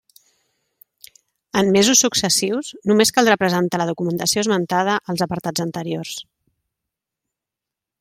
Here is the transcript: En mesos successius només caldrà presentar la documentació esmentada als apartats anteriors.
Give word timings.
En 1.61 1.69
mesos 1.75 2.01
successius 2.05 2.71
només 2.93 3.15
caldrà 3.19 3.37
presentar 3.43 3.83
la 3.83 3.89
documentació 3.93 4.47
esmentada 4.47 4.99
als 5.15 5.27
apartats 5.29 5.69
anteriors. 5.71 6.19